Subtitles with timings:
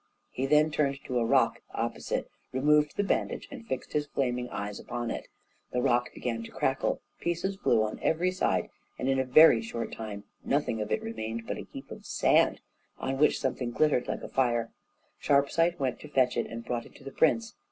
[0.31, 4.79] He then turned to a rock opposite, removed the bandage, and fixed his flaming eyes
[4.79, 5.27] upon it;
[5.71, 9.91] the rock began to crackle, pieces flew on every side, and in a very short
[9.91, 12.61] time nothing of it remained but a heap of sand,
[12.97, 14.71] on which something glittered like fire.
[15.21, 17.53] Sharpsight went to fetch it, and brought it to the prince.